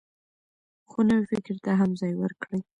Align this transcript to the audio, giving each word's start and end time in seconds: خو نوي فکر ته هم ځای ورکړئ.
خو 0.89 0.99
نوي 1.09 1.25
فکر 1.31 1.55
ته 1.65 1.71
هم 1.79 1.91
ځای 2.01 2.13
ورکړئ. 2.17 2.61